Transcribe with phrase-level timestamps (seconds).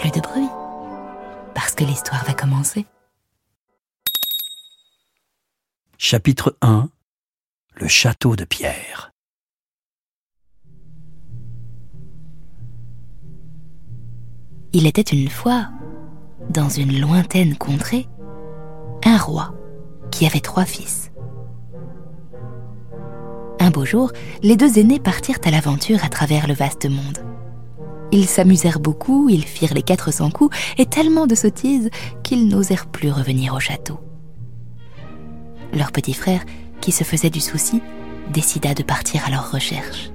[0.00, 0.48] plus de bruit,
[1.54, 2.86] parce que l'histoire va commencer.
[5.98, 6.88] Chapitre 1
[7.74, 9.12] Le château de pierre.
[14.72, 15.68] Il était une fois,
[16.48, 18.08] dans une lointaine contrée,
[19.04, 19.54] un roi
[20.10, 21.10] qui avait trois fils.
[23.58, 24.12] Un beau jour,
[24.42, 27.29] les deux aînés partirent à l'aventure à travers le vaste monde.
[28.12, 31.90] Ils s'amusèrent beaucoup, ils firent les 400 coups et tellement de sottises
[32.24, 34.00] qu'ils n'osèrent plus revenir au château.
[35.72, 36.44] Leur petit frère,
[36.80, 37.80] qui se faisait du souci,
[38.32, 40.10] décida de partir à leur recherche.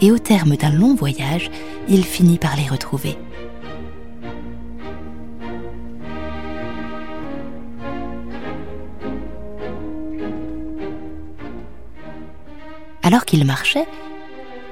[0.00, 1.50] Et au terme d'un long voyage,
[1.88, 3.16] il finit par les retrouver.
[13.04, 13.86] Alors qu'ils marchaient,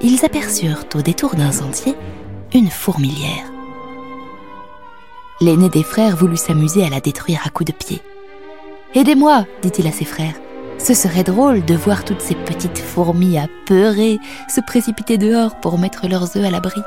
[0.00, 1.95] ils aperçurent au détour d'un sentier
[2.55, 3.50] une fourmilière.
[5.41, 8.03] L'aîné des frères voulut s'amuser à la détruire à coups de pied.
[8.95, 10.34] Aidez-moi, dit-il à ses frères.
[10.78, 16.08] Ce serait drôle de voir toutes ces petites fourmis apeurées se précipiter dehors pour mettre
[16.08, 16.80] leurs œufs à l'abri.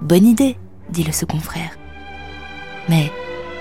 [0.00, 0.56] Bonne idée,
[0.88, 1.76] dit le second frère.
[2.88, 3.10] Mais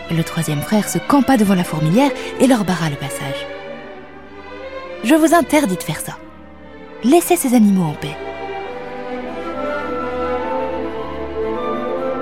[0.10, 3.46] le troisième frère se campa devant la fourmilière et leur barra le passage.
[5.04, 6.18] Je vous interdis de faire ça.
[7.04, 8.16] Laissez ces animaux en paix.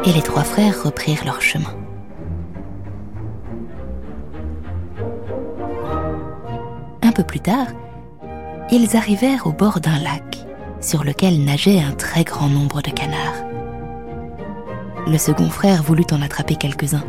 [0.07, 1.73] Et les trois frères reprirent leur chemin.
[7.01, 7.67] Un peu plus tard,
[8.71, 10.45] ils arrivèrent au bord d'un lac
[10.79, 13.45] sur lequel nageait un très grand nombre de canards.
[15.07, 17.03] Le second frère voulut en attraper quelques-uns.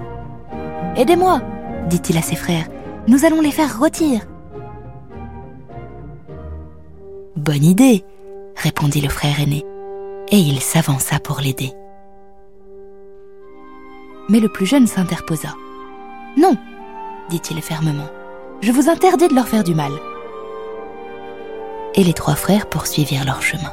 [0.97, 1.43] Aidez-moi,
[1.89, 2.69] dit-il à ses frères,
[3.09, 4.23] nous allons les faire rôtir.
[7.37, 8.05] Bonne idée,
[8.57, 9.65] répondit le frère aîné,
[10.31, 11.73] et il s'avança pour l'aider.
[14.29, 15.55] Mais le plus jeune s'interposa.
[16.37, 16.57] Non,
[17.31, 18.09] dit-il fermement,
[18.61, 19.93] je vous interdis de leur faire du mal.
[21.95, 23.73] Et les trois frères poursuivirent leur chemin.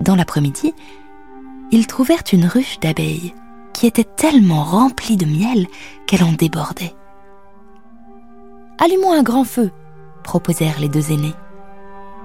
[0.00, 0.74] Dans l'après-midi,
[1.70, 3.34] ils trouvèrent une ruche d'abeilles
[3.72, 5.66] qui était tellement remplie de miel
[6.06, 6.94] qu'elle en débordait.
[8.78, 9.70] Allumons un grand feu,
[10.22, 11.34] proposèrent les deux aînés.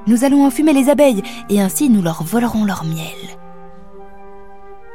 [0.07, 3.37] Nous allons enfumer les abeilles et ainsi nous leur volerons leur miel.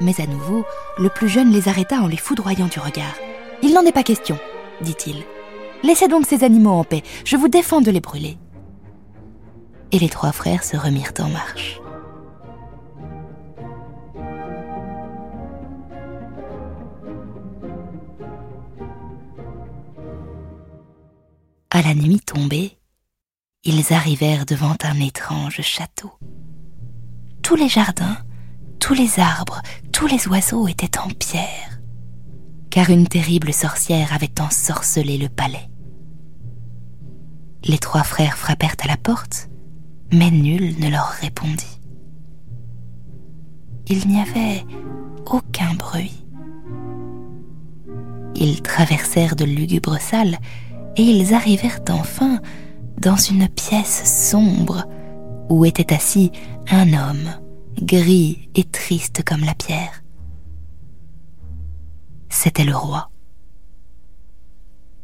[0.00, 0.64] Mais à nouveau,
[0.98, 3.14] le plus jeune les arrêta en les foudroyant du regard.
[3.62, 4.38] Il n'en est pas question,
[4.80, 5.22] dit-il.
[5.82, 8.38] Laissez donc ces animaux en paix, je vous défends de les brûler.
[9.92, 11.80] Et les trois frères se remirent en marche.
[21.70, 22.78] À la nuit tombée,
[23.64, 26.10] ils arrivèrent devant un étrange château.
[27.42, 28.18] Tous les jardins,
[28.80, 29.62] tous les arbres,
[29.92, 31.80] tous les oiseaux étaient en pierre,
[32.70, 35.68] car une terrible sorcière avait ensorcelé le palais.
[37.64, 39.48] Les trois frères frappèrent à la porte,
[40.12, 41.80] mais nul ne leur répondit.
[43.86, 44.64] Il n'y avait
[45.26, 46.24] aucun bruit.
[48.34, 50.38] Ils traversèrent de lugubres salles
[50.96, 52.40] et ils arrivèrent enfin
[52.98, 54.86] dans une pièce sombre
[55.48, 56.32] où était assis
[56.70, 57.28] un homme,
[57.80, 60.02] gris et triste comme la pierre.
[62.28, 63.10] C'était le roi.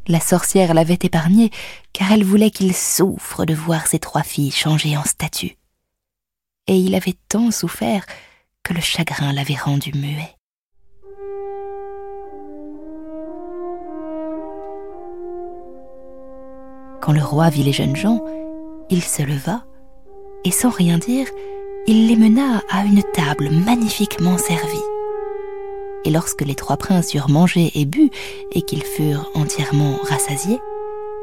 [0.06, 1.50] La sorcière l'avait épargné
[1.92, 5.58] car elle voulait qu'il souffre de voir ses trois filles changées en statues.
[6.66, 8.06] Et il avait tant souffert
[8.62, 10.37] que le chagrin l'avait rendu muet.
[17.08, 18.22] Quand le roi vit les jeunes gens,
[18.90, 19.62] il se leva
[20.44, 21.26] et sans rien dire,
[21.86, 24.84] il les mena à une table magnifiquement servie.
[26.04, 28.10] Et lorsque les trois princes eurent mangé et bu
[28.52, 30.60] et qu'ils furent entièrement rassasiés,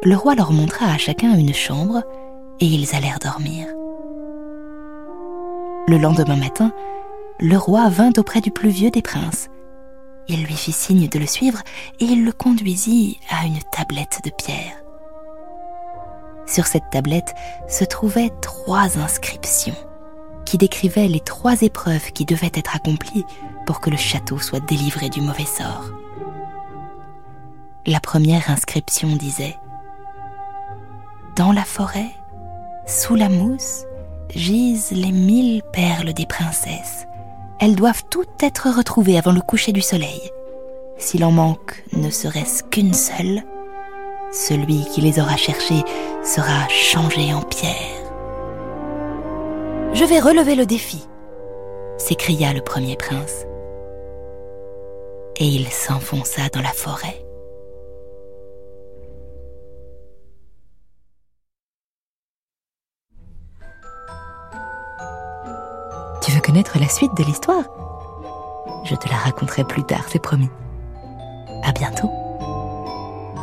[0.02, 2.02] le roi leur montra à chacun une chambre
[2.60, 3.68] et ils allèrent dormir.
[5.88, 6.74] Le lendemain matin,
[7.40, 9.50] le roi vint auprès du plus vieux des princes
[10.30, 11.60] Il lui fit signe de le suivre
[12.00, 14.85] et il le conduisit à une tablette de pierre.
[16.48, 17.34] Sur cette tablette
[17.68, 19.76] se trouvaient trois inscriptions
[20.46, 23.26] qui décrivaient les trois épreuves qui devaient être accomplies
[23.66, 25.92] pour que le château soit délivré du mauvais sort.
[27.88, 29.58] La première inscription disait⁇
[31.36, 32.12] Dans la forêt,
[32.88, 33.86] sous la mousse,
[34.34, 37.08] gisent les mille perles des princesses.
[37.60, 40.32] Elles doivent toutes être retrouvées avant le coucher du soleil.
[40.98, 43.44] S'il en manque ne serait-ce qu'une seule,
[44.36, 45.84] celui qui les aura cherchées
[46.24, 47.74] sera changé en pierre.
[49.94, 51.08] Je vais relever le défi,
[51.98, 53.46] s'écria le premier prince.
[55.38, 57.26] Et il s'enfonça dans la forêt.
[66.22, 67.64] Tu veux connaître la suite de l'histoire?
[68.84, 70.50] Je te la raconterai plus tard, c'est promis.
[71.64, 72.10] À bientôt.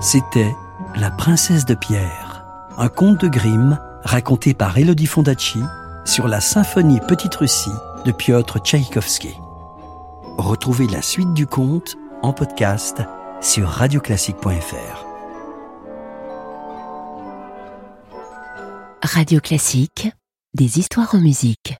[0.00, 0.52] C'était
[0.94, 2.44] La princesse de pierre,
[2.76, 5.60] un conte de Grimm raconté par Elodie Fondacci
[6.04, 7.70] sur la symphonie Petite Russie
[8.04, 9.34] de Piotr Tchaïkovski.
[10.36, 13.02] Retrouvez la suite du conte en podcast
[13.40, 15.06] sur radioclassique.fr.
[19.02, 20.12] Radio Classique,
[20.54, 21.76] des histoires en musique.